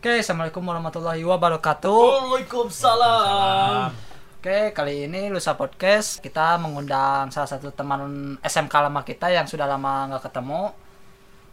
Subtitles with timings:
[0.00, 1.92] Oke, assalamualaikum warahmatullahi wabarakatuh.
[1.92, 3.92] Waalaikumsalam.
[4.40, 9.68] Oke, kali ini Lusa Podcast kita mengundang salah satu teman SMK lama kita yang sudah
[9.68, 10.72] lama nggak ketemu.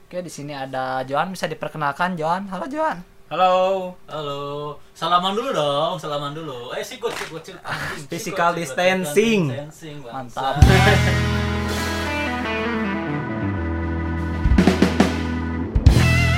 [0.07, 2.47] Oke, di sini ada Johan, bisa diperkenalkan Johan.
[2.47, 3.03] Halo Johan.
[3.27, 3.91] Halo.
[4.07, 4.39] Halo.
[4.95, 6.71] Salaman dulu dong, salaman dulu.
[6.71, 7.59] Eh, sikut, sikut, sikut.
[8.07, 9.51] Physical distancing.
[10.07, 10.63] Mantap.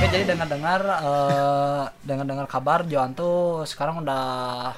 [0.10, 4.74] Jadi dengar-dengar eh, dengar-dengar kabar Johan tuh sekarang udah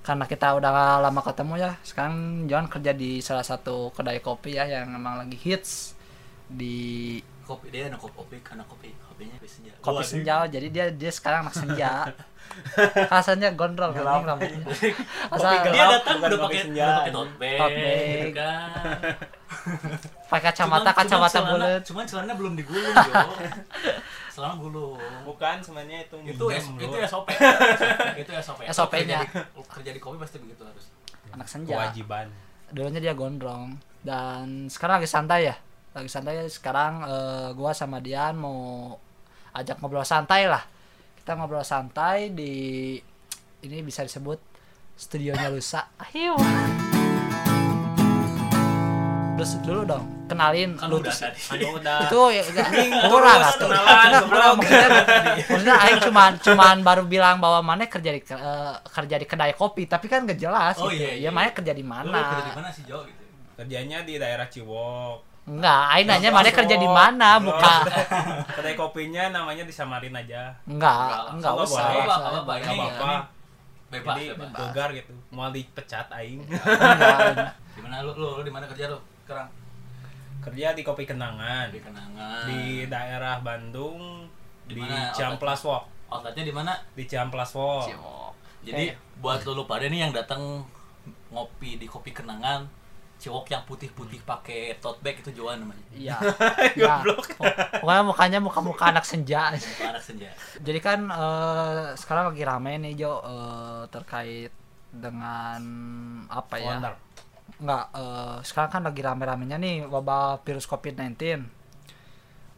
[0.00, 1.70] karena kita udah lama ketemu ya.
[1.82, 2.14] Sekarang
[2.46, 5.96] Johan kerja di salah satu kedai kopi ya yang emang lagi hits
[6.46, 9.70] di Kopi dia anak kopi, anak kopi, kopinya kopi senja.
[9.78, 10.02] kopi Waduh.
[10.04, 10.36] senja.
[10.48, 12.10] Jadi dia dia sekarang anak senja.
[13.14, 14.66] Rasanya gondrol kan rambutnya.
[15.30, 16.82] Asal Kopi Dia datang udah kopi pakai senja.
[16.82, 18.02] udah pakai tote bag, Tote bag.
[18.02, 18.68] gitu kan.
[20.26, 21.80] pakai kacamata Cuman- kacamata bulat.
[21.82, 23.14] Cuman celananya belum digulung, Jo.
[24.36, 25.00] Selama gulung.
[25.24, 26.96] Bukan sebenarnya itu Itu S, minjem, itu.
[27.08, 27.26] SOP.
[28.20, 28.60] itu SOP.
[28.68, 29.24] SOP-nya.
[29.24, 30.92] Kerja di- Kerja di kopi pasti begitu harus.
[31.32, 31.72] Anak senja.
[31.74, 32.28] kewajiban.
[32.66, 35.54] dulunya dia gondrong dan sekarang lagi santai ya
[35.92, 38.90] lagi santai sekarang eh, gua sama Dian mau
[39.52, 40.66] ajak ngobrol santai lah
[41.14, 42.98] kita ngobrol santai di
[43.62, 44.42] ini bisa disebut
[44.92, 46.34] studionya Lusa ayo
[49.36, 51.68] terus dulu dong kenalin Kan lu udah tuh- tadi.
[52.02, 52.68] Itu ya enggak
[53.06, 54.26] kurang Enggak, goblok.
[54.26, 54.88] kurang maksudnya
[55.38, 59.84] maksudnya aing cuman cuman baru bilang bahwa mana kerja di eh, kerja di kedai kopi
[59.84, 61.22] tapi kan gak jelas Oh, gitu iya, iya.
[61.22, 63.22] ya mana kerja di Lu mana kerja di mana sih, Jo gitu?
[63.54, 65.16] Kerjanya di daerah Ciwok.
[65.46, 67.86] Enggak, Aing nanya mana kerja di mana, buka.
[68.50, 70.58] Kedai kopinya namanya disamarin aja.
[70.66, 71.86] Enggak, enggak Nggak usah.
[71.86, 72.02] boleh.
[72.02, 72.18] usah.
[72.18, 73.10] Apa, apa, Gak Ini, apa-apa.
[73.86, 74.58] Bebas, Jadi bebas.
[74.58, 75.12] gogar gitu.
[75.30, 76.40] Mau dipecat aing.
[76.42, 77.54] Enggak.
[77.70, 79.48] Di mana lu, lu, lu di mana kerja lu sekarang?
[80.38, 82.46] Kerja di Kopi Kenangan Di Kenangan.
[82.46, 84.30] di daerah Bandung
[84.62, 85.84] Di di Ciamplas Walk.
[86.06, 86.72] outletnya di mana?
[86.94, 87.90] Di Ciamplas Walk.
[88.62, 90.62] Jadi buat lu lupa deh nih yang datang
[91.30, 92.66] ngopi di kopi Kenangan,
[93.16, 95.82] Ciwok yang putih-putih pakai tote bag itu Joan namanya.
[95.90, 96.16] Iya.
[96.76, 97.00] Nah,
[97.80, 99.56] pokoknya mukanya muka-muka anak senja.
[99.90, 100.28] Anak senja.
[100.60, 104.52] Jadi kan eh, sekarang lagi rame nih Jo eh, terkait
[104.92, 105.60] dengan
[106.28, 106.76] apa ya?
[107.56, 111.16] Enggak, eh, sekarang kan lagi rame-ramenya nih wabah virus COVID-19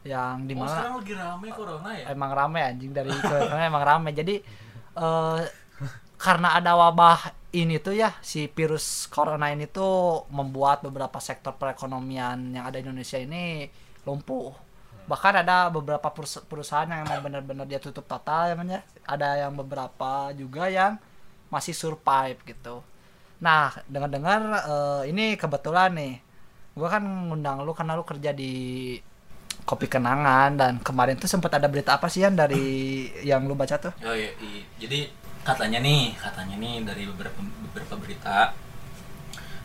[0.06, 2.04] yang Oh, di mana sekarang lagi rame corona ya?
[2.14, 4.10] emang rame anjing dari corona emang rame.
[4.14, 4.34] Jadi
[4.98, 5.40] eh
[6.18, 12.58] karena ada wabah ini tuh ya si virus corona ini tuh membuat beberapa sektor perekonomian
[12.58, 13.70] yang ada di Indonesia ini
[14.02, 14.50] lumpuh.
[15.08, 20.34] Bahkan ada beberapa perus- perusahaan yang emang benar-benar dia tutup total namanya ada yang beberapa
[20.34, 20.98] juga yang
[21.48, 22.82] masih survive gitu
[23.38, 26.14] nah dengar-dengar eh, ini kebetulan nih
[26.74, 28.94] gua kan ngundang lu karena lu kerja di
[29.62, 32.66] kopi kenangan dan kemarin tuh sempat ada berita apa sih yang dari
[33.22, 34.62] yang lu baca tuh Oh iya, iya.
[34.80, 35.00] Jadi
[35.44, 37.36] katanya nih, katanya nih dari beberapa
[37.68, 38.52] beberapa berita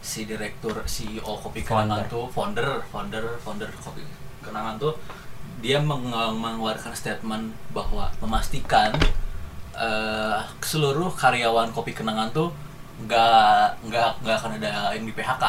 [0.03, 4.03] si direktur CEO Kopi Kenangan tuh founder, founder, founder Kopi
[4.43, 4.93] Kenangan tuh
[5.63, 8.91] dia meng- mengeluarkan statement bahwa memastikan
[9.73, 12.51] eh, seluruh karyawan Kopi Kenangan tuh
[13.01, 15.43] nggak nggak nggak akan ada yang di PHK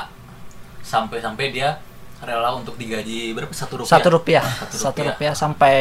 [0.85, 1.77] sampai-sampai dia
[2.25, 3.53] rela untuk digaji berapa?
[3.53, 3.93] Satu rupiah?
[3.93, 4.45] Satu rupiah.
[4.45, 5.13] Satu satu rupiah.
[5.13, 5.81] rupiah sampai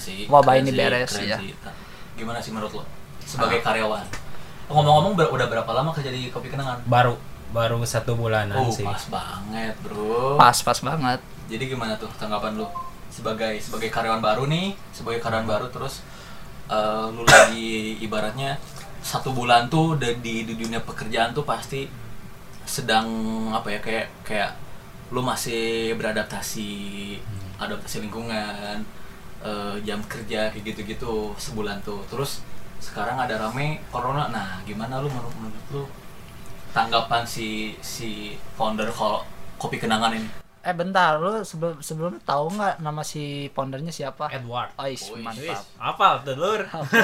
[0.00, 1.52] sih wabah ini sih, beres ya sih.
[2.16, 2.84] gimana sih menurut lo?
[3.22, 4.08] Sebagai karyawan.
[4.68, 6.82] Ngomong-ngomong ber- udah berapa lama kerja di kopi kenangan?
[6.88, 7.20] Baru
[7.52, 8.84] baru satu bulanan oh sih.
[8.84, 10.36] pas banget bro.
[10.36, 11.20] Pas pas banget.
[11.48, 12.68] Jadi gimana tuh tanggapan lo?
[13.12, 16.00] Sebagai sebagai karyawan baru nih sebagai karyawan baru terus
[16.68, 18.56] eh, lu lagi ibaratnya
[19.08, 21.88] satu bulan tuh di, di dunia pekerjaan tuh pasti
[22.68, 23.08] sedang
[23.48, 24.50] apa ya kayak kayak
[25.08, 26.68] lu masih beradaptasi
[27.56, 28.84] adaptasi lingkungan
[29.40, 32.04] eh, jam kerja kayak gitu-gitu sebulan tuh.
[32.12, 32.44] Terus
[32.84, 34.28] sekarang ada rame corona.
[34.28, 35.84] Nah gimana lu menurut, menurut lu
[36.76, 39.24] tanggapan si si founder kalau
[39.56, 40.28] kopi kenangan ini?
[40.60, 41.16] Eh bentar.
[41.16, 44.28] Lu sebelum sebelum tahu nggak nama si foundernya siapa?
[44.28, 44.76] Edward.
[44.76, 46.68] oh is, Wih, mantap Apal telur.
[46.68, 47.00] Oke.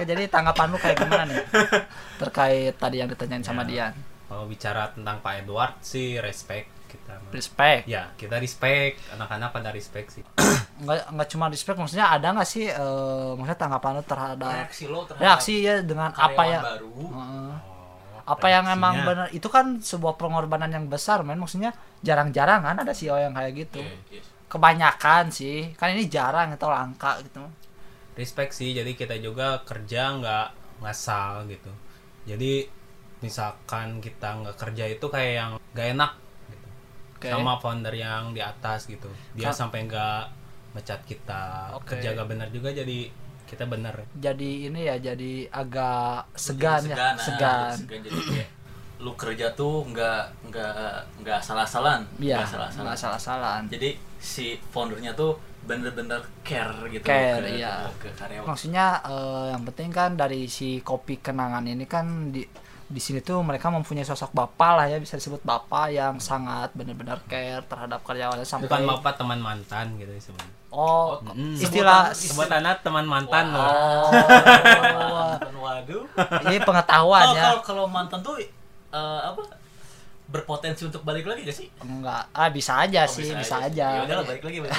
[0.00, 1.44] Oke, jadi tanggapan lu kayak gimana nih
[2.16, 3.92] terkait tadi yang ditanyain sama Ya.
[3.92, 3.94] Dian
[4.24, 7.20] Kalau bicara tentang Pak Edward sih respect kita.
[7.30, 10.24] respect Ya, kita respect, anak-anak pada respect sih.
[10.80, 15.04] nggak nggak cuma respect maksudnya ada nggak sih eh, maksudnya tanggapan lu terhadap reaksi lo
[15.04, 17.52] terhadap reaksi ya dengan apa ya baru Heeh.
[17.60, 19.08] Oh, apa yang emang reaksinya.
[19.12, 21.70] benar itu kan sebuah pengorbanan yang besar men maksudnya
[22.00, 24.22] jarang-jarang kan ada CEO yang kayak gitu Iya, iya.
[24.48, 27.44] kebanyakan sih kan ini jarang atau langka gitu
[28.20, 28.76] respect sih.
[28.76, 30.46] Jadi kita juga kerja nggak
[30.84, 31.72] ngasal gitu.
[32.28, 32.68] Jadi
[33.24, 36.12] misalkan kita nggak kerja itu kayak yang nggak enak
[36.52, 36.68] gitu.
[37.16, 37.28] Oke.
[37.32, 39.08] sama founder yang di atas gitu.
[39.32, 40.24] Dia Ka- sampai nggak
[40.76, 41.74] mecat kita.
[41.80, 41.96] Oke.
[41.96, 43.08] kerja gak benar juga jadi
[43.48, 44.06] kita bener.
[44.14, 47.74] Jadi ini ya jadi agak segan Jadi ya ah, segan.
[47.74, 48.00] segan.
[48.06, 48.50] Jadi kayak
[49.00, 53.90] lu kerja tuh nggak nggak nggak salah-salan iya nggak salah-salan nggak salah-salahan jadi
[54.20, 57.86] si foundernya tuh bener-bener care gitu Care, ke, iya.
[57.94, 58.46] ke karyawan.
[58.46, 62.42] Maksudnya eh, yang penting kan dari si kopi kenangan ini kan di
[62.90, 67.22] di sini tuh mereka mempunyai sosok bapak lah ya bisa disebut bapak yang sangat benar-benar
[67.24, 70.58] care terhadap karyawannya sampai bukan bapak teman mantan gitu sebenarnya.
[70.70, 71.54] Oh Mm.
[71.56, 73.62] istilah sebut anak teman mantan loh.
[73.62, 74.10] Oh.
[75.62, 76.02] Waduh.
[76.46, 77.42] Ini pengetahuan Oh, ya.
[77.44, 78.48] kalau kalau mantan tuh eh,
[79.22, 79.38] apa
[80.30, 81.68] berpotensi untuk balik lagi gak sih?
[81.82, 82.30] Enggak.
[82.30, 83.66] Ah bisa aja Oh, sih bisa, sih.
[83.74, 83.86] aja.
[83.98, 84.58] Ya udahlah balik lagi.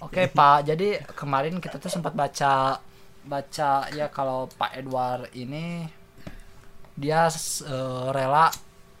[0.00, 2.80] Oke Pak, jadi kemarin kita tuh sempat baca
[3.20, 5.84] baca ya kalau Pak Edward ini
[6.96, 8.48] dia eh, rela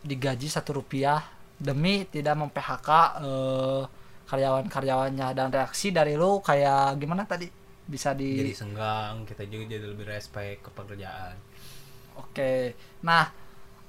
[0.04, 1.24] digaji satu rupiah
[1.56, 2.88] demi tidak mem PHK
[3.24, 3.82] eh,
[4.28, 5.28] karyawan-karyawannya.
[5.32, 7.48] Dan reaksi dari lu kayak gimana tadi?
[7.90, 11.34] Bisa di jadi senggang kita juga jadi lebih respect ke pekerjaan.
[12.20, 13.24] Oke, nah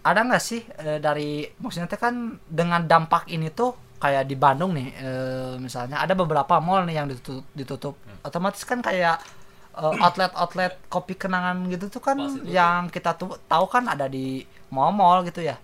[0.01, 2.13] ada nggak sih eh, dari maksudnya teh kan
[2.49, 7.07] dengan dampak ini tuh kayak di Bandung nih, eh, misalnya ada beberapa mall nih yang
[7.07, 7.93] ditutup, ditutup.
[8.25, 9.21] otomatis kan kayak
[9.77, 12.17] eh, outlet-outlet kopi kenangan gitu tuh kan
[12.49, 14.41] yang kita tuh tahu kan ada di
[14.73, 15.61] mall-mall gitu ya.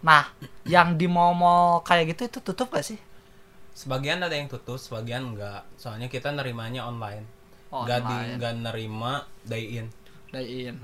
[0.00, 0.24] Nah,
[0.64, 3.00] yang di mall-mall kayak gitu itu tutup gak sih?
[3.76, 7.28] sebagian ada yang tutup sebagian enggak soalnya kita nerimanya online
[7.68, 8.40] Oh, di online.
[8.40, 9.12] nggak nerima
[9.44, 9.92] day in
[10.32, 10.80] Day in.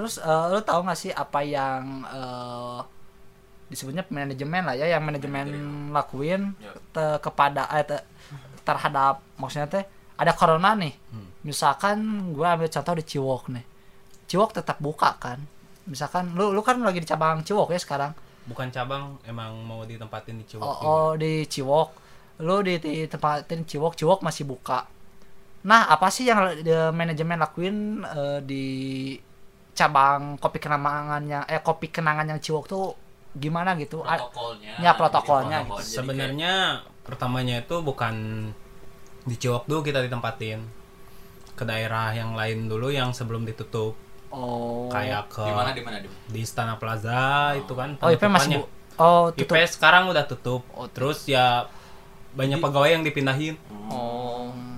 [0.00, 2.80] Terus eh, lu tahu nggak sih apa yang eh,
[3.68, 5.46] disebutnya manajemen lah ya, yang manajemen
[5.92, 6.72] lakuin Ya.
[6.90, 8.06] te- kepada eh, te-
[8.60, 9.84] terhadap maksudnya teh
[10.16, 10.96] ada corona nih.
[11.40, 12.00] Misalkan
[12.32, 13.64] gue ambil contoh di Ciwok nih.
[14.24, 15.40] Ciwok tetap buka kan.
[15.84, 18.12] Misalkan lu lu kan lagi di cabang Ciwok ya sekarang.
[18.40, 20.88] bukan cabang emang mau ditempatin di Ciwok Oh, juga.
[20.88, 21.88] oh, di Ciwok.
[22.40, 24.88] Lu di, di tempatin Ciwok, Ciwok masih buka.
[25.62, 28.64] Nah, apa sih yang eh, manajemen lakuin eh, di
[29.72, 32.84] cabang kopi kenangan yang eh kopi kenangan yang Ciwok tuh
[33.32, 34.02] gimana gitu?
[34.02, 35.86] Protokolnya Ya, protokolnya Jadi protokolnya.
[35.86, 36.52] Jadi sebenarnya
[37.00, 38.14] pertamanya itu bukan
[39.24, 40.58] di Ciwok dulu kita ditempatin
[41.54, 43.92] ke daerah yang lain dulu yang sebelum ditutup
[44.32, 44.88] oh.
[44.88, 48.24] kayak ke kayak di mana di mana di di Istana Plaza itu kan Oh, IP
[48.26, 49.68] masih bu- Oh, IP tutup.
[49.68, 51.68] sekarang udah tutup Oh, terus ya
[52.32, 54.19] banyak pegawai yang dipindahin Oh.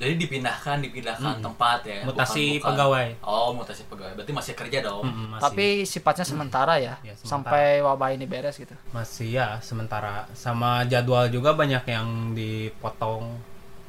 [0.03, 3.09] Jadi dipindahkan dipindahkan tempat ya Mutasi bukan- bukan- pegawai.
[3.23, 5.43] oh mutasi pegawai berarti masih kerja dong Mm-mm, masih.
[5.45, 7.25] Tapi sifatnya sementara ya, Ya, sementara.
[7.25, 8.75] sampai wabah ini beres gitu.
[8.91, 13.39] masih ya sementara sama jadwal juga banyak yang dipotong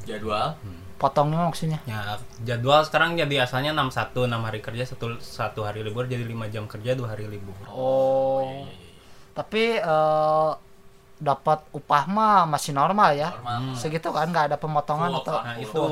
[0.04, 0.54] jadwal
[0.95, 1.80] Potongnya maksudnya.
[1.83, 6.48] ya jadwal sekarang jadi asalnya 61 6 hari kerja satu satu hari libur jadi 5
[6.48, 8.39] jam kerja dua hari libur Oh.
[8.39, 8.92] iya, iya, iya.
[9.33, 10.51] Tapi eh,
[11.24, 13.31] dapat upah mah masih normal ya.
[13.34, 15.44] normal Segitu kan nggak ada pemotongan Full atau upah.
[15.44, 15.64] nah Full.
[15.64, 15.86] itu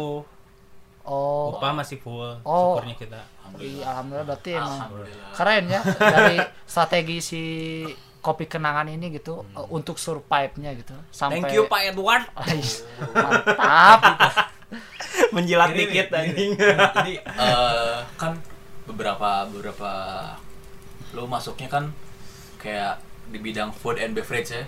[1.02, 1.58] Oh.
[1.58, 2.78] upah masih full Oh.
[2.78, 3.22] syukurnya kita
[3.54, 5.82] Iya, alhamdulillah berarti emang alhamdulillah keren ya
[6.14, 7.42] dari strategi si
[8.20, 10.94] kopi kenangan ini gitu eh, untuk survive-nya gitu.
[11.10, 12.24] Sampai thank you Pak Edward
[13.16, 14.00] mantap.
[15.36, 18.38] menjilat Ini dikit ini anjing jadi eh, kan
[18.86, 19.92] beberapa beberapa
[21.12, 21.92] lo masuknya kan
[22.56, 24.64] kayak di bidang food and beverage ya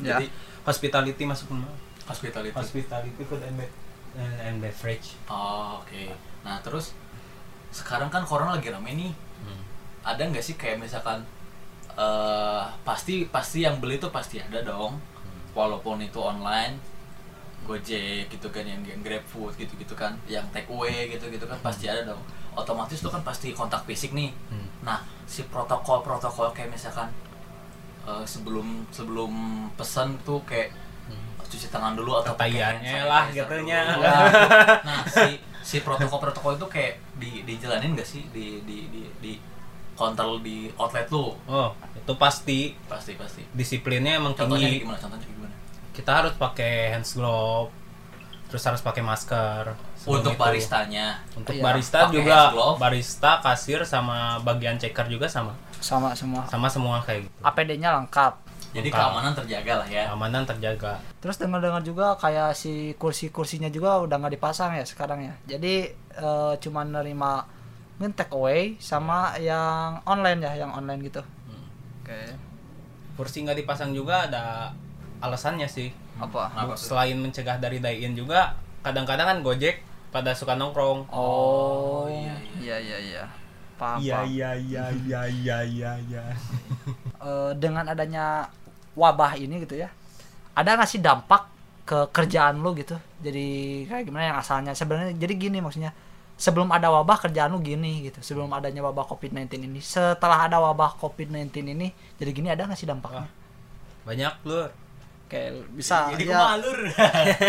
[0.00, 0.16] Ya.
[0.16, 0.26] jadi
[0.64, 1.68] hospitality masuk mana
[2.10, 2.54] hospitality.
[2.54, 3.72] Hospitality food and, be-
[4.18, 5.14] and beverage.
[5.30, 6.02] Oh oke.
[6.42, 6.92] Nah terus
[7.70, 9.12] sekarang kan corona lagi rame nih.
[9.40, 9.62] Hmm.
[10.04, 11.22] ada nggak sih kayak misalkan
[11.96, 14.98] eh pasti pasti yang beli tuh pasti ada dong.
[14.98, 15.40] Hmm.
[15.54, 16.76] walaupun itu online
[17.60, 21.60] Gojek gitu kan yang, yang GrabFood gitu gitu kan yang take away gitu gitu kan
[21.62, 22.22] pasti ada dong.
[22.58, 24.34] Otomatis tuh kan pasti kontak fisik nih.
[24.50, 24.66] Hmm.
[24.82, 24.98] nah
[25.30, 27.06] si protokol protokol kayak misalkan
[28.06, 29.32] eh, sebelum sebelum
[29.74, 30.70] pesan tuh kayak
[31.50, 33.78] cuci tangan dulu atau pakai Tatayannya hand lah sanitizer gitunya.
[33.90, 34.02] dulu.
[34.06, 34.18] Ya.
[34.86, 35.26] nah si
[35.60, 38.22] si protokol protokol itu kayak di dijalanin gak sih?
[38.30, 39.32] Di di di, di
[39.98, 41.34] counter di outlet lu?
[41.50, 42.78] Oh itu pasti.
[42.86, 43.42] Pasti pasti.
[43.50, 44.86] Disiplinnya emang contohnya tinggi.
[44.86, 44.98] gimana?
[45.02, 45.54] Contohnya gimana?
[45.90, 47.74] Kita harus pakai hands glove
[48.46, 49.74] terus harus pakai masker
[50.06, 50.38] untuk itu.
[50.38, 51.22] baristanya?
[51.34, 52.38] Untuk Iya, barista juga.
[52.78, 56.44] barista kasir sama bagian checker juga sama Sama semua.
[56.46, 58.32] sama semua kayak gitu APD-nya lengkap.
[58.70, 59.00] jadi Lengkap.
[59.02, 64.34] keamanan terjaga lah ya keamanan terjaga Terus dengar-dengar juga kayak si kursi-kursinya juga udah nggak
[64.36, 65.34] dipasang ya sekarang ya.
[65.46, 67.44] Jadi eh, cuma nerima
[67.96, 71.20] mungkin take away sama yang online ya, yang online gitu.
[72.00, 72.20] Oke.
[73.12, 74.72] kursi nggak dipasang juga ada
[75.20, 76.48] alasannya sih Apa?
[76.48, 76.88] Kenapa tuh?
[76.88, 82.98] selain mencegah dari dine juga kadang-kadang kan gojek pada suka nongkrong Oh, iya, iya iya
[82.98, 83.24] iya.
[83.80, 83.98] Paham.
[83.98, 86.22] iya iya iya iya iya iya
[87.20, 88.48] Eh, dengan adanya
[88.92, 89.88] wabah ini gitu ya.
[90.52, 91.48] Ada nggak sih dampak
[91.82, 92.94] ke kerjaan lu gitu?
[93.20, 93.46] Jadi
[93.84, 95.92] kayak gimana yang asalnya sebenarnya jadi gini maksudnya.
[96.36, 100.96] sebelum ada wabah kerjaan lu gini gitu sebelum adanya wabah covid-19 ini setelah ada wabah
[100.96, 103.28] covid-19 ini jadi gini ada nggak sih dampaknya
[104.08, 104.72] banyak lur
[105.28, 106.78] kayak bisa Jadi ya, kumalur.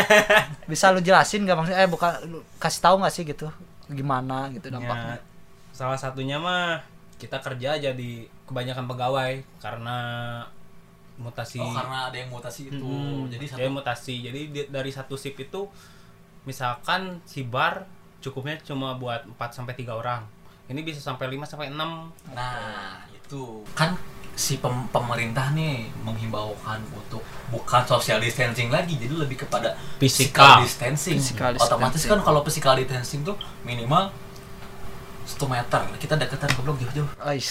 [0.75, 3.47] bisa lu jelasin gak maksudnya eh bukan lu kasih tahu nggak sih gitu
[3.87, 5.15] gimana gitu Ya, dampaknya
[5.81, 6.77] salah satunya mah
[7.17, 8.11] kita kerja jadi
[8.45, 9.97] kebanyakan pegawai karena
[11.17, 12.77] mutasi Oh, karena ada yang mutasi itu.
[12.77, 13.25] Mm-mm.
[13.27, 15.65] Jadi satu Jadi mutasi jadi di- dari satu sip itu
[16.41, 17.85] misalkan si bar
[18.19, 20.21] cukupnya cuma buat 4 sampai 3 orang
[20.67, 21.77] ini bisa sampai 5 sampai 6
[22.31, 23.93] Nah, itu kan
[24.31, 30.63] si pem- pemerintah nih menghimbaukan untuk bukan social distancing lagi, jadi lebih kepada Physical.
[30.63, 31.19] distancing.
[31.19, 32.09] Physical Otomatis distancing.
[32.09, 34.09] kan kalau physical distancing tuh minimal
[35.33, 35.81] 1 meter.
[35.97, 37.09] Kita deketan goblok jauh-jauh.
[37.21, 37.47] Ais.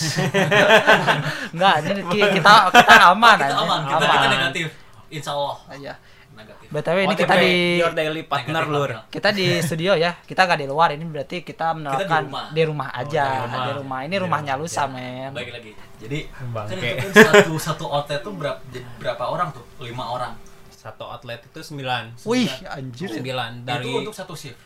[1.52, 3.56] Enggak, ini ki- kita kita aman Kita aja.
[3.58, 4.66] aman, kita, kita negatif.
[5.08, 5.94] Insya Allah Iya.
[6.30, 6.66] negatif.
[6.70, 10.14] BTW ini kita di your daily partner lur kita di studio ya.
[10.20, 10.92] Kita gak di luar.
[10.92, 12.44] Ini berarti kita menerapkan rumah.
[12.48, 13.24] di rumah aja.
[13.26, 13.60] di rumah.
[13.60, 13.98] Di rumah.
[14.00, 14.86] Ini Di rumahnya rumah Lusa, aja.
[14.88, 15.30] men.
[15.32, 15.70] Lagi lagi.
[16.00, 16.18] Jadi
[16.48, 16.76] Bangke.
[16.96, 18.60] kan itu kan satu satu outlet tuh berapa
[18.96, 19.64] berapa orang tuh?
[19.80, 20.32] Lima orang.
[20.70, 23.12] satu outlet itu 9 Wih, anjir.
[23.12, 23.20] 9
[23.60, 24.56] dari Itu untuk satu shift.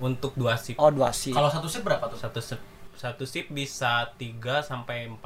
[0.00, 1.30] Untuk dua sip Oh, dua sih.
[1.30, 2.16] Kalau satu shift berapa tuh?
[2.16, 2.60] satu sip
[2.92, 5.22] satu sip bisa 3 sampai 4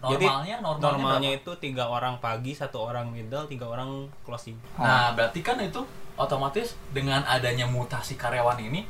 [0.00, 1.40] Normalnya normalnya, normalnya berapa?
[1.40, 5.80] itu tiga orang pagi satu orang middle tiga orang closing Nah, berarti kan itu
[6.14, 8.84] otomatis dengan adanya mutasi karyawan ini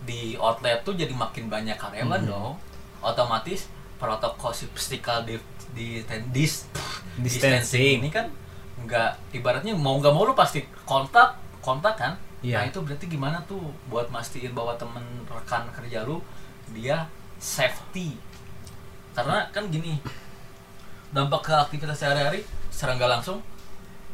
[0.00, 2.26] di outlet tuh jadi makin banyak karyawan Hmm.
[2.26, 2.52] dong.
[3.00, 5.36] Otomatis protokol physical di
[5.70, 6.00] di
[6.30, 6.64] dis,
[7.16, 8.00] Distancing.
[8.00, 8.26] ini kan
[8.80, 12.12] nggak ibaratnya mau nggak mau lu pasti kontak kontak kan.
[12.40, 12.56] Iya.
[12.56, 16.24] Nah, itu berarti gimana tuh buat mastiin bahwa temen rekan kerja lu
[16.70, 17.04] dia
[17.36, 18.16] safety.
[19.12, 20.00] Karena kan gini,
[21.10, 23.38] dampak ke aktivitas sehari-hari secara nggak langsung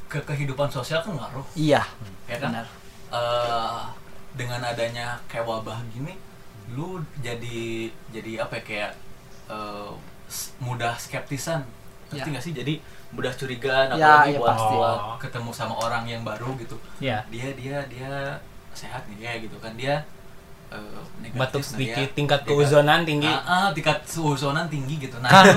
[0.06, 1.82] ke kehidupan sosial kan ngaruh Iya.
[2.24, 2.66] ya kan Benar.
[3.08, 3.82] Eh,
[4.34, 6.14] dengan adanya kayak wabah gini
[6.72, 8.92] lu jadi jadi apa ya kayak
[10.26, 11.62] s- mudah skeptisan
[12.10, 12.32] ngerti Ya.
[12.32, 12.74] nggak sih jadi
[13.08, 14.74] mudah curiga Ya, apalagi ya buat, pasti.
[14.74, 18.10] buat ketemu sama orang yang baru gitu ya dia dia dia
[18.72, 20.02] sehat nih ya gitu kan dia
[20.68, 24.94] eh, negatif batuk nah, sedikit dia- tingkat dia- keuzonan tinggi Ah, ah, tingkat keuzonan tinggi
[25.00, 25.16] gitu.
[25.18, 25.44] Nah, Kan.
[25.46, 25.56] itu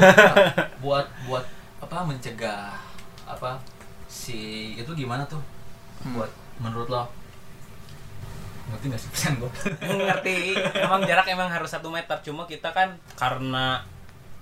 [0.79, 1.45] buat buat
[1.79, 2.77] apa mencegah
[3.25, 3.57] apa
[4.05, 4.37] si
[4.75, 5.41] itu gimana tuh?
[5.99, 6.13] Hmm.
[6.15, 7.03] Buat menurut lo?
[8.69, 9.49] Ngerti gak sih pesan gue?
[9.81, 10.35] ngerti
[10.77, 13.81] emang jarak emang harus satu meter cuma kita kan karena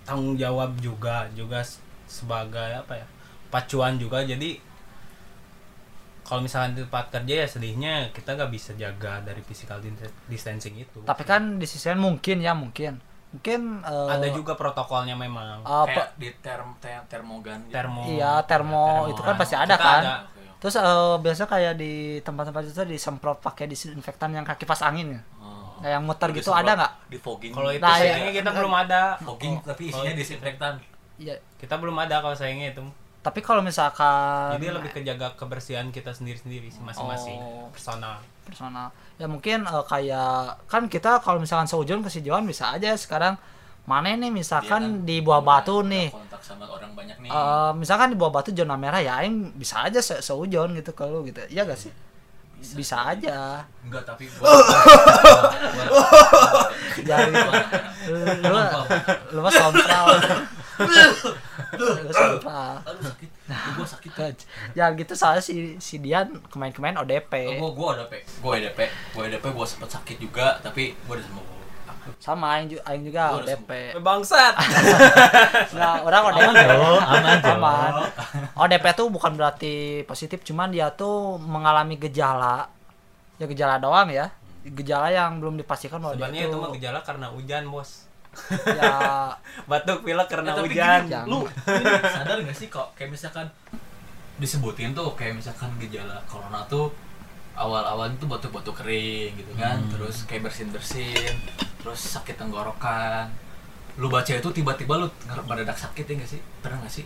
[0.03, 1.63] tanggung jawab juga juga
[2.07, 3.05] sebagai apa ya
[3.47, 4.59] pacuan juga jadi
[6.23, 9.95] kalau misalkan di tempat kerja ya sedihnya kita nggak bisa jaga dari physical dis-
[10.27, 12.99] distancing itu Tapi kan di sisi lain mungkin ya, mungkin.
[13.27, 17.75] Mungkin eh, ada juga protokolnya memang eh, Kayak pe- di term, ter, termogan gitu.
[17.75, 20.01] termo Iya, termo, itu kan pasti ada Kita kan.
[20.03, 20.15] ada.
[20.59, 25.21] Terus eh, biasa kayak di tempat-tempat itu disemprot pakai disinfektan yang kaki pas angin ya.
[25.39, 25.79] Oh.
[25.79, 26.91] Kayak yang muter gitu ada nggak?
[27.07, 27.53] Di fogging.
[27.55, 28.37] kalau itu Nah, sayangnya iya.
[28.43, 30.19] kita belum ada fogging tapi isinya Oh.
[30.19, 30.73] disinfektan.
[31.17, 31.41] Iya.
[31.57, 32.85] kita belum ada kalau sayangnya itu.
[33.25, 37.35] Tapi kalau misalkan jadi lebih kejaga kebersihan kita sendiri-sendiri sih masing-masing.
[37.41, 37.67] Oh.
[37.75, 38.23] personal.
[38.47, 38.87] Personal.
[39.19, 43.35] Ya mungkin eh, kayak kan kita kalau misalkan seujon ke Sijuan bisa aja sekarang.
[43.87, 45.07] Mana nih misalkan Dia kan?
[45.07, 46.11] di buah batu nih?
[46.11, 47.29] Kontak sama orang banyak nih.
[47.31, 51.03] Eh, misalkan di buah batu zona merah ya aing bisa aja se seujon gitu ke
[51.07, 51.43] lu gitu.
[51.51, 51.91] Iya gak sih?
[52.57, 53.61] Bisa, aja.
[53.85, 54.25] Enggak, tapi
[57.05, 57.51] ya gitu.
[58.11, 58.17] lu
[59.35, 59.39] lu lu
[60.77, 61.11] mah
[61.73, 63.29] sompral lu sompral Aduh sakit.
[63.73, 64.35] Gua sakit.
[64.73, 68.13] ya gitu soalnya si si Dian kemain-kemain ODP Oh, gua gua ODP.
[68.39, 68.79] Gua EDP.
[69.11, 71.45] Gua EDP gua sempet sakit juga, tapi gua udah sembuh.
[72.17, 74.55] sama aing juga aing juga ODP bangsat
[75.75, 77.59] nah orang ODP dong, aman dong.
[77.59, 77.91] aman
[78.55, 82.71] ODP tuh bukan berarti positif cuman dia tuh mengalami gejala
[83.35, 84.31] ya gejala doang ya
[84.63, 88.07] gejala yang belum dipastikan bahwa sebenarnya itu tuh mah gejala karena hujan bos
[88.65, 89.33] ya
[89.69, 91.25] batuk pilek karena tapi hujan gini, Jangan.
[91.27, 91.39] lu
[91.81, 93.47] ini sadar gak sih kok kayak misalkan
[94.37, 96.93] disebutin tuh kayak misalkan gejala corona tuh
[97.57, 99.89] awal-awal itu batuk-batuk kering gitu kan Hmm.
[99.89, 101.33] terus kayak bersin-bersin
[101.77, 103.33] terus sakit tenggorokan
[103.97, 105.09] lu baca itu tiba-tiba lu
[105.43, 107.05] mendadak sakit ya gak sih pernah gak sih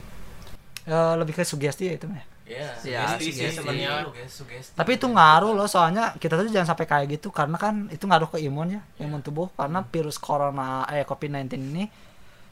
[0.83, 2.25] eh, lebih ke sugesti ya itu mah ya.
[2.51, 3.91] Iya, Ya, sugesti sugesti sih sebenarnya.
[4.27, 4.71] sugesti.
[4.75, 8.27] tapi itu ngaruh loh soalnya kita tuh jangan sampai kayak gitu karena kan itu ngaruh
[8.27, 9.47] ke imun ya imun tubuh.
[9.55, 11.83] Karena virus corona eh covid-19 ini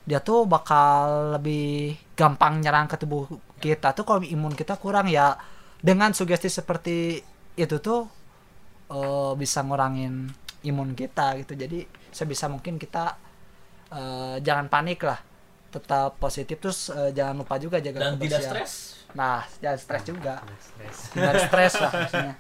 [0.08, 3.28] dia tuh bakal lebih gampang nyerang ke tubuh
[3.60, 5.36] kita tuh kalau imun kita kurang ya.
[5.80, 7.20] Dengan sugesti seperti
[7.56, 8.08] itu tuh
[8.90, 10.32] eh, bisa ngurangin
[10.64, 11.54] imun kita gitu.
[11.54, 13.16] Jadi sebisa mungkin kita
[13.92, 15.20] eh, jangan panik lah
[15.70, 18.50] tetap positif terus eh, jangan lupa juga jaga dan tidak kebersihan.
[18.52, 18.72] stres
[19.12, 20.98] nah jangan stres juga Stres.
[21.10, 22.36] tidak stres lah maksudnya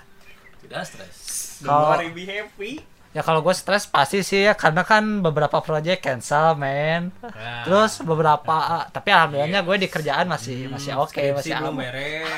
[0.60, 1.16] tidak stres
[1.62, 2.74] Kalau- be happy
[3.10, 7.10] Ya kalau gue stres pasti sih ya karena kan beberapa project cancel men.
[7.26, 7.66] Ya.
[7.66, 11.90] Terus beberapa ah, tapi alhamdulillahnya gue di kerjaan masih masih oke Skripsi masih belum aman.
[11.90, 12.30] beres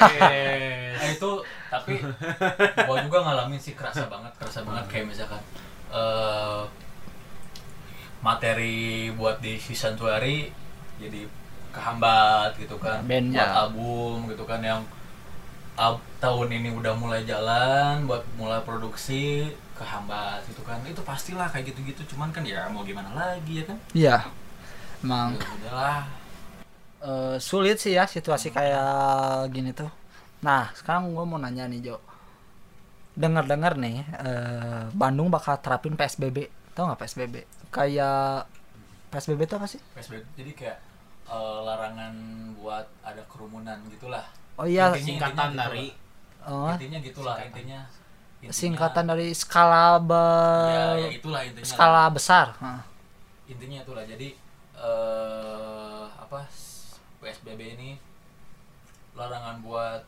[0.96, 1.32] Nah itu
[1.68, 2.00] tapi
[2.88, 5.44] gua juga ngalamin sih kerasa banget, kerasa banget kayak misalkan
[5.92, 6.64] eh
[8.24, 10.48] materi buat di si Santuari
[11.02, 11.22] jadi
[11.72, 13.56] kehambat gitu kan Band, buat ya.
[13.58, 14.82] album gitu kan yang
[15.74, 21.74] ab- tahun ini udah mulai jalan buat mulai produksi kehambat gitu kan itu pastilah kayak
[21.74, 24.18] gitu-gitu cuman kan ya mau gimana lagi ya kan Iya.
[25.02, 26.00] Emang ya udahlah
[27.02, 29.90] eh, sulit sih ya situasi kayak gini tuh.
[30.42, 31.98] Nah, sekarang gue mau nanya nih Jo.
[33.12, 36.46] Dengar-dengar nih, eh, Bandung bakal terapin PSBB.
[36.72, 37.36] Tahu nggak PSBB?
[37.70, 38.46] Kayak
[39.10, 39.82] PSBB itu apa sih?
[39.92, 40.78] PSBB jadi kayak
[41.26, 42.14] eh, larangan
[42.56, 44.26] buat ada kerumunan gitulah.
[44.56, 45.86] Oh iya, Intinya- singkatan intinya dari
[46.46, 47.80] oh, intinya gitulah intinya,
[48.40, 50.26] intinya singkatan dari skala be
[50.70, 52.48] ya, ya itulah intinya skala besar.
[52.58, 52.82] Hah.
[53.46, 54.04] intinya itulah.
[54.04, 54.38] Jadi
[54.76, 56.48] eh apa
[57.20, 57.90] PSBB ini
[59.14, 60.02] larangan buat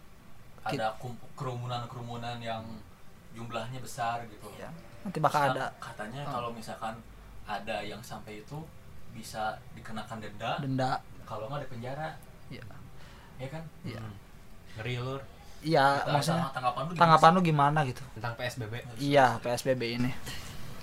[0.63, 2.63] ada kum- kerumunan-kerumunan yang
[3.33, 4.47] jumlahnya besar gitu.
[4.55, 4.71] Ya,
[5.03, 5.65] Nanti bakal Sa- ada.
[5.77, 6.31] katanya Oh.
[6.31, 6.95] kalau misalkan
[7.43, 8.63] ada yang sampai itu
[9.13, 9.43] bisa
[9.73, 10.91] dikenakan denda denda.
[11.23, 12.09] kalau nggak di penjara
[12.49, 12.63] Iya.
[13.37, 13.99] ya kan Iya.
[13.99, 14.13] Hmm.
[14.75, 15.21] ngeri lur
[15.63, 18.03] Iya, Tanggapan- maksudnya tanggapan lu gimana tanggapan lu gimana gitu?
[18.13, 20.11] tentang PSBB Iya, PSBB ini.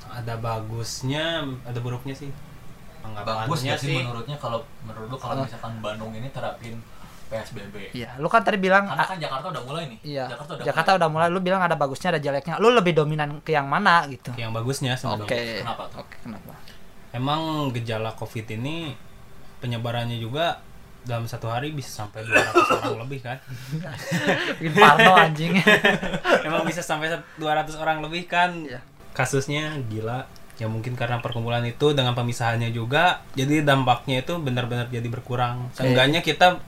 [0.08, 1.24] ada bagusnya
[1.62, 5.44] ada buruknya sih bagus Anggapannya gak sih menurutnya kalau menurut lu kalau Oh.
[5.44, 6.80] misalkan Bandung ini terapin
[7.26, 10.24] PSBB Iya, lu kan tadi bilang karena kan Jakarta udah mulai nih iya.
[10.26, 12.56] Jakarta udah Jakarta udah mulai lu bilang ada bagusnya ada jeleknya.
[12.56, 14.32] Lu lebih dominan ke yang mana gitu?
[14.34, 15.00] yang bagusnya Oke.
[15.00, 15.98] sebenarnya Kenapa tuh?
[16.00, 16.52] Oke, kenapa?
[17.10, 18.94] Emang gejala covid ini
[19.58, 20.62] penyebarannya juga
[21.00, 23.38] dalam satu hari bisa sampai 200 orang lebih kan
[24.60, 25.52] Bikin parno anjing.
[26.46, 27.08] emang bisa sampai
[27.40, 28.80] 200 orang lebih kan Iya.
[29.10, 35.08] kasusnya gila ya mungkin karena perkumpulan itu dengan pemisahannya juga jadi dampaknya itu benar-benar jadi
[35.08, 36.60] berkurang seenggaknya kita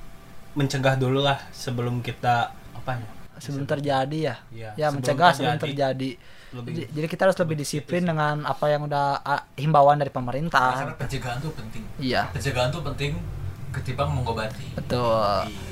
[0.53, 4.37] mencegah dulu lah sebelum kita apa ya sebelum terjadi ya.
[4.49, 6.11] Iya, ya sebelum mencegah sebelum terjadi.
[6.53, 10.97] Lebih Jadi, kita harus lebih disiplin dengan apa yang udah ah, himbauan dari karena pemerintah.
[10.97, 13.17] pencegahan tuh penting Iya, pencegahan tuh penting
[13.73, 15.49] ketimbang mengobati betul.
[15.49, 15.71] Iya.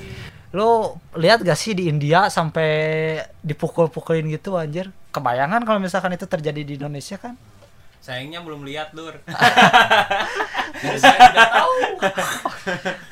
[0.51, 4.91] Lu lihat gak sih di India sampai dipukul-pukulin gitu anjir?
[5.15, 7.39] Kebayangan kalau misalkan itu terjadi di Indonesia kan?
[8.01, 9.13] sayangnya belum lihat lur
[10.97, 11.75] saya tidak tahu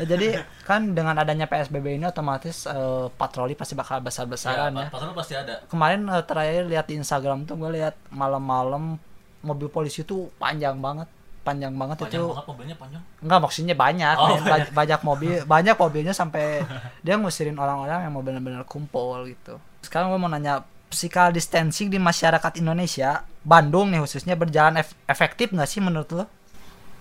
[0.10, 0.28] jadi
[0.62, 2.76] kan dengan adanya PSBB ini otomatis eh,
[3.10, 4.82] patroli pasti bakal besar-besaran ya.
[4.82, 8.96] ya, patroli pasti ada Kemarin eh, terakhir lihat di Instagram tuh gue lihat malam-malam
[9.40, 11.06] mobil polisi tuh panjang banget,
[11.40, 12.26] panjang banget panjang itu.
[12.28, 14.42] banget mobilnya panjang Enggak maksudnya banyak, Oh, men.
[14.44, 16.66] Ba- banyak mobil, banyak mobilnya sampai
[16.98, 19.56] dia ngusirin orang-orang yang mau benar-benar kumpul gitu.
[19.80, 25.50] Sekarang gue mau nanya physical distancing di masyarakat Indonesia, Bandung nih khususnya berjalan ef- efektif
[25.50, 26.24] nggak sih menurut lo?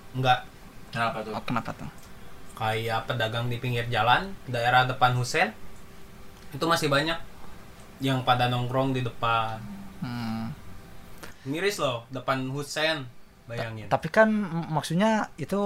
[0.10, 0.46] enggak
[0.98, 1.90] kenapa tuh Oh, kenapa tuh?
[2.54, 5.54] kayak pedagang di pinggir jalan daerah depan Husen
[6.50, 7.18] itu masih banyak
[8.00, 9.62] yang pada nongkrong di depan
[9.98, 10.54] Hmm.
[11.44, 13.06] miris loh depan Husen
[13.46, 14.30] bayangin Tapi kan
[14.68, 15.62] maksudnya itu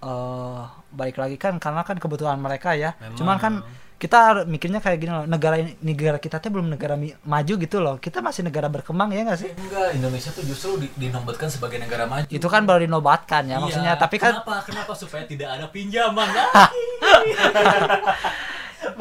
[0.00, 2.98] eh balik lagi kan karena kan kebutuhan mereka ya.
[2.98, 3.14] Memang.
[3.14, 3.54] Cuman kan
[4.02, 7.78] kita harus mikirnya kayak gini loh, negara ini negara kita tuh belum negara maju gitu
[7.78, 8.02] loh.
[8.02, 9.54] Kita masih negara berkembang ya nggak sih?
[9.54, 12.26] enggak Indonesia tuh justru di, dinobatkan sebagai negara maju.
[12.26, 13.94] Itu kan baru dinobatkan ya Iya, maksudnya.
[13.94, 14.66] Tapi kan kenapa?
[14.66, 14.92] Kenapa?
[14.98, 16.42] Supaya tidak ada pinjaman ya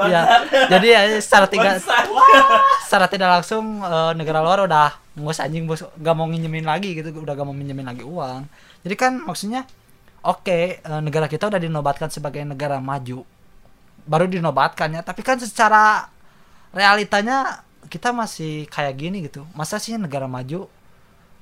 [0.05, 0.21] ya
[0.69, 1.81] jadi ya secara tidak
[2.85, 7.09] secara tidak langsung eh, negara luar udah ngus anjing bos gak mau nginjemin lagi gitu.
[7.17, 8.45] Udah gak mau minjemin lagi uang.
[8.85, 9.65] Jadi kan maksudnya
[10.21, 13.25] oke eh, negara kita udah dinobatkan sebagai negara maju
[14.07, 16.07] baru dinobatkan ya tapi kan secara
[16.71, 19.43] realitanya kita masih kayak gini gitu.
[19.51, 20.71] Masa sih negara maju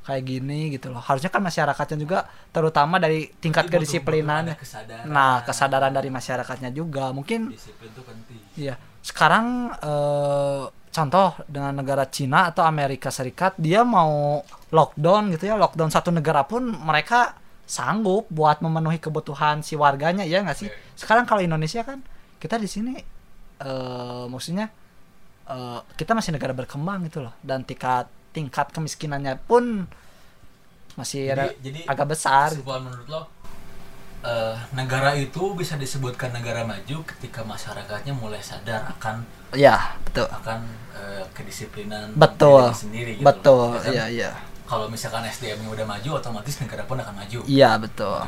[0.01, 0.97] kayak gini gitu loh?
[0.97, 4.57] Harusnya kan masyarakatnya juga terutama dari tingkat kedisiplinan.
[4.57, 5.05] kesadaran.
[5.05, 7.13] nah kesadaran dari masyarakatnya juga.
[7.13, 8.41] Mungkin disiplin penting.
[8.57, 8.75] Iya.
[9.05, 14.41] Sekarang eh, contoh dengan negara Cina atau Amerika Serikat dia mau
[14.73, 17.37] lockdown gitu ya, lockdown satu negara pun mereka
[17.69, 20.69] sanggup buat memenuhi kebutuhan si warganya ya nggak sih?
[20.97, 22.01] Sekarang kalau Indonesia kan
[22.39, 22.93] kita di sini
[23.59, 24.71] eh maksudnya
[25.45, 29.83] eh, kita masih negara berkembang gitu loh dan tingkat tingkat kemiskinannya pun
[30.95, 32.49] masih ada jadi, jadi agak besar.
[32.51, 33.21] kesimpulan menurut lo
[34.23, 40.29] eh, negara itu bisa disebutkan negara maju ketika masyarakatnya mulai sadar akan Ya, betul.
[40.29, 40.61] akan
[40.93, 42.69] eh, kedisiplinan Betul.
[42.69, 43.73] sendiri gitu Betul.
[43.73, 43.91] Ya kan?
[43.91, 44.31] Iya, iya.
[44.69, 47.39] Kalau misalkan SDM-nya udah maju otomatis negara pun akan maju.
[47.49, 48.21] Iya, betul.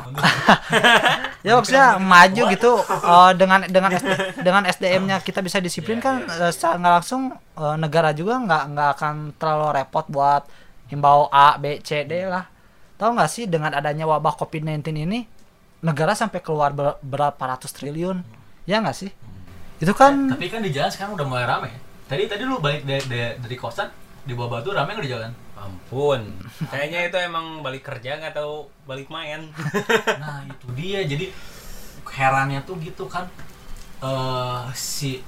[1.46, 4.10] ya maksudnya maju gitu eh, dengan dengan SD
[4.42, 6.46] dengan SDM-nya kita bisa disiplin Iya, kan iya.
[6.46, 10.42] eh, secara nggak langsung eh, negara juga nggak nggak akan terlalu repot buat
[10.90, 12.50] himbau A B C D lah.
[12.98, 15.22] Tahu nggak sih dengan adanya wabah COVID-19 ini
[15.82, 18.18] negara sampai keluar ber- berapa ratus triliun?
[18.66, 19.10] Ya nggak sih?
[19.78, 21.70] Itu kan Tapi kan di jalan sekarang udah mulai rame.
[22.10, 23.90] Tadi tadi lu balik dari, dari, dari kosan
[24.22, 25.30] di bawah batu rame nggak di jalan?
[25.62, 26.20] Ampun.
[26.68, 29.48] Kayaknya itu emang balik kerja nggak tahu balik main.
[30.22, 31.00] Nah itu dia.
[31.06, 31.30] Jadi
[32.12, 33.24] herannya tuh gitu kan
[34.02, 35.22] eh si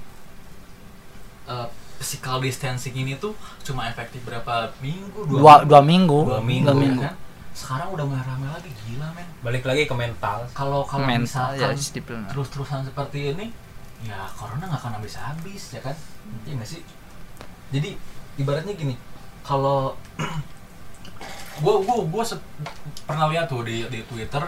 [1.46, 5.24] eh, physical distancing ini tuh cuma efektif berapa minggu?
[5.30, 6.18] Dua dua minggu.
[6.26, 7.14] dua minggu, dua ya minggu kan?
[7.54, 8.70] sekarang udah mulai rame lagi.
[8.84, 9.28] Gila men.
[9.46, 10.42] Balik lagi ke mental.
[10.52, 12.26] Kalau kalau mental ya disiplin.
[12.26, 13.54] terus-terusan seperti ini
[14.04, 15.94] ya corona nggak akan habis-habis ya kan?
[16.44, 16.82] Iya nggak sih?
[17.70, 17.94] Jadi
[18.42, 18.94] ibaratnya gini
[19.44, 19.92] kalau
[21.62, 22.40] gua gua gua se-
[23.04, 24.42] pernah lihat tuh di di twitter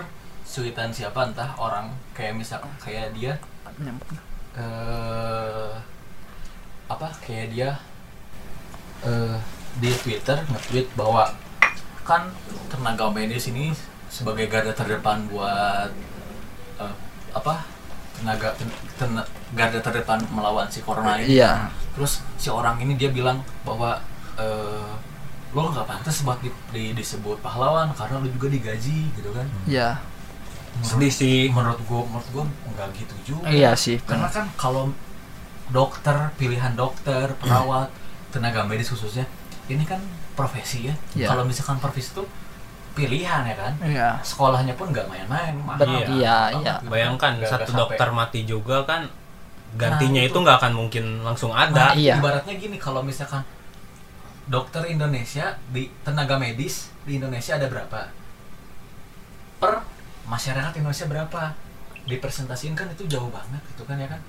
[0.46, 3.36] cuitan siapa entah orang kayak misal kayak dia
[4.56, 5.70] eh
[6.88, 7.70] apa kayak dia
[9.04, 9.36] eh
[9.76, 11.28] di twitter nge-tweet bahwa
[12.08, 12.32] kan
[12.72, 13.76] tenaga medis ini
[14.08, 15.92] sebagai garda terdepan buat
[16.80, 16.94] eh,
[17.36, 17.68] apa
[18.16, 21.36] tenaga ten- ten- garda terdepan melawan si corona ini.
[21.36, 21.68] Iya.
[21.92, 24.00] Terus si orang ini dia bilang bahwa
[24.36, 24.90] eh,
[25.50, 29.46] lo nggak pantas buat di, di- disebut pahlawan karena lo juga digaji gitu kan?
[29.64, 29.96] Iya.
[30.78, 33.48] Sedih sih menurut gua menurut gua nggak gitu juga.
[33.48, 34.92] Iya sih karena kan kalau
[35.66, 37.88] dokter pilihan dokter perawat
[38.32, 39.24] tenaga medis khususnya
[39.66, 39.98] ini kan
[40.32, 40.94] profesi ya.
[41.14, 41.28] Iya.
[41.28, 42.22] kalau misalkan profesi itu
[42.92, 43.72] pilihan ya kan?
[43.80, 44.08] Iya.
[44.20, 46.52] Sekolahnya pun nggak main-main mahal Iya.
[46.52, 49.08] iya, bayangkan Nggak- satu sampai- dokter mati juga kan
[49.76, 52.16] gantinya Nah, itu nggak akan mungkin langsung Nah, ada Iya.
[52.16, 53.44] ibaratnya gini kalau misalkan
[54.46, 58.10] dokter Indonesia di tenaga medis di Indonesia ada berapa?
[59.58, 59.72] Per
[60.30, 61.42] masyarakat Indonesia berapa?
[62.06, 64.22] Dipresentasikan kan itu jauh banget gitu kan ya kan?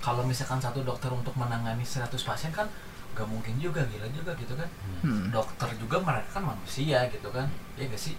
[0.00, 2.64] Kalau misalkan satu dokter untuk menangani 100 pasien kan
[3.12, 4.68] gak mungkin juga gila juga gitu kan?
[5.04, 5.28] Hmm.
[5.28, 7.52] dokter juga mereka kan manusia gitu kan?
[7.76, 8.16] Ya gak sih?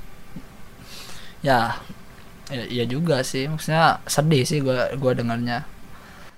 [1.41, 1.59] Ya
[2.53, 3.49] iya juga sih.
[3.49, 5.65] Maksudnya sedih sih gua gua dengarnya.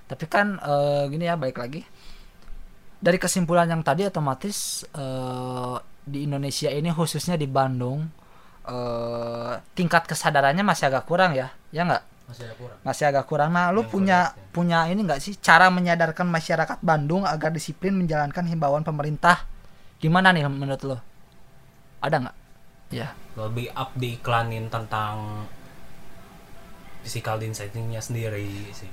[0.07, 1.83] Tapi kan eh, gini ya balik lagi
[3.01, 8.05] dari kesimpulan yang tadi otomatis eh, di Indonesia ini khususnya di Bandung
[8.69, 11.49] eh, tingkat kesadarannya masih agak kurang ya.
[11.73, 12.03] Ya nggak?
[12.29, 12.77] Masih ada kurang.
[12.85, 13.49] Masih agak kurang.
[13.51, 14.53] Nah lu Yang punya kurang, ya.
[14.53, 19.43] punya ini nggak sih cara menyadarkan masyarakat Bandung agar disiplin menjalankan himbauan pemerintah?
[19.97, 20.97] Gimana nih menurut lo
[21.99, 22.37] ada nggak?
[22.93, 23.17] Ya.
[23.35, 25.47] Lebih up diiklanin tentang
[27.01, 28.89] physical distancingnya sendiri sih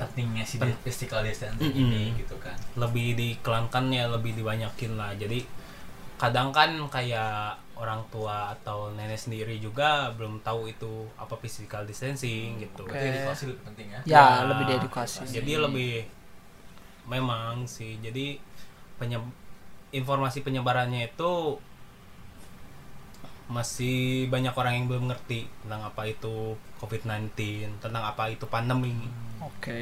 [0.00, 1.92] pentingnya sih Pen- physical distancing Mm-mm.
[1.92, 2.56] ini gitu kan.
[2.80, 5.12] Lebih diiklankan ya lebih dibanyakin lah.
[5.12, 5.44] Jadi
[6.16, 12.60] kadang kan kayak orang tua atau nenek sendiri juga belum tahu itu apa physical distancing
[12.60, 12.84] gitu.
[12.84, 12.92] Oke.
[12.96, 14.00] berarti edukasi lebih penting ya?
[14.04, 15.92] Ya lebih diedukasi jadi lebih
[17.08, 17.98] memang sih.
[18.00, 18.38] Jadi
[19.00, 19.36] penye-
[19.90, 21.58] informasi penyebarannya itu
[23.50, 23.98] masih
[24.30, 27.34] banyak orang yang belum ngerti tentang apa itu COVID-19
[27.82, 28.94] tentang apa itu pandemi
[29.42, 29.80] oke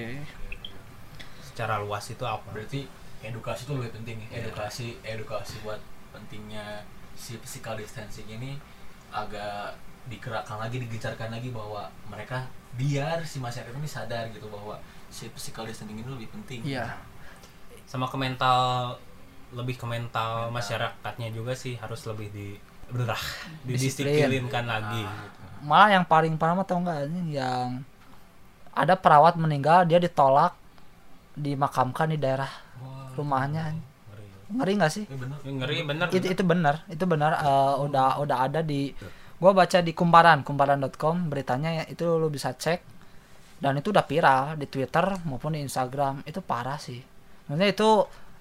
[1.45, 2.89] secara luas itu apa berarti
[3.21, 5.79] edukasi itu lebih penting ya edukasi edukasi buat
[6.11, 6.81] pentingnya
[7.13, 8.57] si physical distancing ini
[9.11, 9.75] agak
[10.09, 14.79] digerakkan lagi digencarkan lagi bahwa mereka biar si masyarakat ini sadar gitu bahwa
[15.11, 16.97] si physical distancing ini lebih penting Iya.
[17.85, 18.97] sama ke mental
[19.51, 20.55] lebih ke mental Mental.
[20.55, 22.49] masyarakatnya juga sih harus lebih di
[22.89, 23.21] berah
[23.69, 24.17] Disiplin.
[24.17, 25.03] didisiplinkan lagi.
[25.05, 25.29] Ah,
[25.61, 27.85] malah yang paling parah mah tau nggak ini yang
[28.73, 30.55] ada perawat meninggal dia ditolak
[31.35, 32.49] dimakamkan di daerah
[32.81, 33.75] Wah, rumahnya.
[34.49, 34.73] Ngeri.
[34.81, 35.05] Nggak sih?
[35.05, 35.39] Ini bener.
[35.45, 36.07] Ngeri bener.
[36.09, 38.91] Itu itu benar itu benar eh, udah udah ada di
[39.39, 42.81] gua baca di kumparan kumparan.com beritanya ya, itu lu bisa cek
[43.61, 46.25] dan itu udah viral di Twitter maupun di Instagram.
[46.25, 46.99] Itu parah sih.
[47.51, 47.91] Maksudnya itu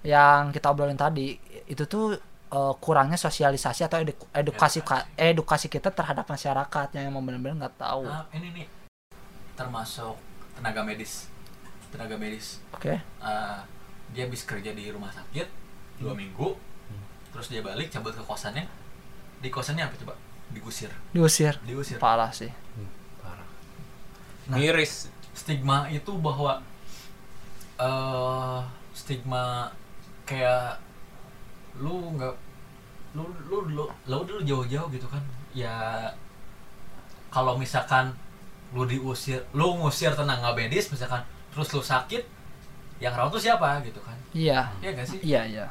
[0.06, 1.34] yang kita obrolin tadi
[1.66, 2.14] itu tuh
[2.48, 7.76] eh, kurangnya sosialisasi atau edu- edukasi ka- edukasi kita terhadap masyarakat yang emang benar-benar nggak
[7.76, 8.04] tahu.
[8.04, 8.66] Nah, ini nih
[9.54, 10.16] termasuk
[10.54, 11.26] tenaga medis
[11.88, 12.60] tenaga medis.
[12.72, 13.00] Oke.
[13.00, 13.58] Eh,
[14.12, 15.48] dia habis kerja di rumah sakit
[16.00, 16.56] dua minggu
[17.28, 18.64] terus dia balik cabut ke kosannya.
[19.38, 20.14] Di kosannya apa coba?
[20.48, 21.54] Digusir diusir.
[21.62, 22.00] Diusir.
[22.00, 22.48] Parah sih.
[23.20, 23.44] Parah.
[24.48, 24.56] Nah.
[24.56, 25.12] miris.
[25.36, 26.58] Stigma itu bahwa
[27.78, 29.70] eh stigma
[30.26, 30.82] kayak
[31.78, 32.34] lu nggak
[33.16, 35.22] lu lu lu lu dulu jauh-jauh gitu kan?
[35.56, 36.06] Ya
[37.32, 38.12] kalau misalkan
[38.76, 42.22] lu diusir lu ngusir tenaga medis misalkan terus lu sakit
[42.98, 44.18] yang rawat tuh siapa gitu kan?
[44.34, 44.68] Iya.
[44.82, 45.18] Iya gak sih?
[45.22, 45.66] Iya iya.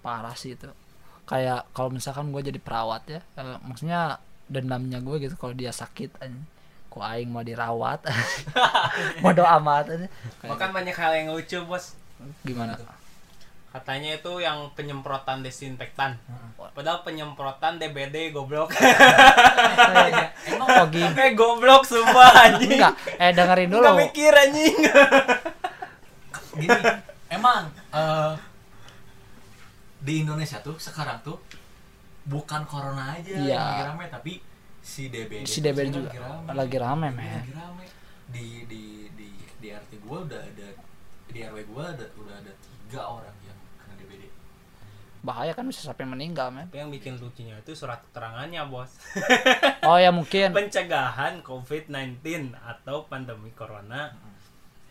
[0.00, 0.70] Parah sih itu.
[1.26, 6.22] Kayak kalau misalkan gue jadi perawat ya eh, maksudnya dendamnya gue gitu kalau dia sakit
[6.22, 6.46] anjing.
[6.92, 8.04] ku aing mau dirawat.
[9.24, 10.06] Bodoh amat aja
[10.44, 11.96] Kayak bahkan banyak hal yang lucu bos.
[12.44, 12.76] Gimana
[13.72, 16.20] katanya itu yang penyemprotan desinfektan.
[16.72, 18.70] Padahal penyemprotan DBD goblok.
[20.46, 22.76] Emang fogging eh goblok sumpah anjing.
[22.76, 22.94] Enggak.
[23.16, 23.82] Eh dengerin dulu.
[23.82, 24.76] Nggak mikir anjing.
[26.52, 26.80] Gini
[27.26, 28.32] emang eh,
[29.98, 31.40] di Indonesia tuh sekarang tuh
[32.22, 33.40] bukan corona aja Iya.
[33.48, 34.32] yang lagi rame tapi
[34.78, 36.48] si DBD si DBD juga lagi rame.
[36.52, 37.42] lagi rame Lagi men.
[37.56, 37.84] rame.
[38.28, 40.68] Di di di di RT gua udah ada
[41.26, 43.32] di RW gua ada udah ada tiga orang
[45.22, 46.66] bahaya kan bisa sampai meninggal men.
[46.66, 48.90] Tapi yang bikin lucunya itu surat keterangannya bos.
[49.82, 50.50] Oh ya mungkin.
[50.50, 52.22] Pencegahan COVID-19
[52.56, 54.10] atau pandemi corona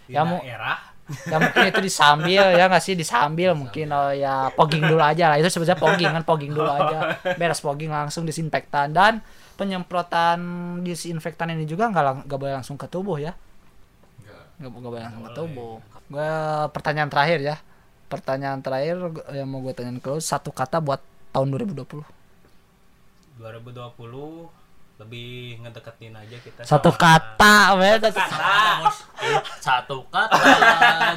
[0.04, 0.80] di Ya, mu- daerah.
[1.28, 2.96] ya mungkin itu disambil ya nggak sih?
[2.96, 5.38] Disambil mungkin oh ya pogging dulu aja lah.
[5.38, 7.16] Itu sebenarnya pogging kan pogging dulu aja.
[7.40, 8.92] Beres pogging langsung disinfektan.
[8.92, 9.20] Dan
[9.56, 10.40] penyemprotan
[10.80, 13.32] disinfektan ini juga nggak lang- nggak boleh langsung ke tubuh ya?
[14.20, 15.76] Enggak nggak nggak boleh langsung ke tubuh.
[16.08, 16.32] gue
[16.76, 17.56] pertanyaan terakhir ya
[18.12, 19.00] pertanyaan terakhir
[19.32, 21.00] yang mau gue tanyain ke lu satu kata buat
[21.32, 22.04] tahun 2020
[23.40, 24.52] 2020
[25.00, 27.98] lebih ngedeketin aja kita satu sama- kata men.
[27.98, 28.54] satu kata.
[29.58, 30.30] Satu kata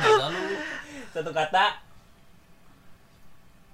[0.01, 0.43] gila lu.
[1.13, 1.65] Satu kata.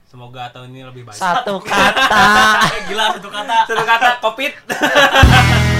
[0.04, 1.14] Semoga tahun ini lebih baik.
[1.14, 2.18] Satu kata.
[2.90, 3.56] Gila satu kata.
[3.62, 4.52] Satu kata covid